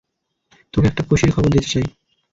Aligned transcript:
তোকে 0.73 0.87
একটা 0.87 1.03
খুশির 1.07 1.31
খবর 1.31 1.49
দিতে 1.49 1.69
চাই। 1.73 1.85